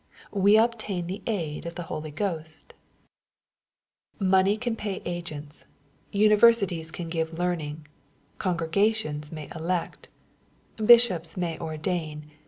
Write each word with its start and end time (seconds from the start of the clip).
We 0.33 0.57
obtain 0.57 1.05
the 1.05 1.21
aid 1.27 1.67
of 1.67 1.75
the 1.75 1.83
Holy 1.83 2.09
Ghost.— 2.09 2.73
Money 4.35 4.57
can 4.57 4.75
pay 4.75 4.93
94 4.93 4.97
EXPOSITOBT 4.97 5.13
THOUGHTS, 5.13 5.29
agents. 5.29 5.65
Universities 6.11 6.89
can 6.89 7.09
give 7.09 7.37
learning. 7.37 7.87
Congregatioiu 8.39 9.31
may 9.31 9.47
elect. 9.55 10.07
Bishops 10.77 11.37
may 11.37 11.59
ordain. 11.59 12.31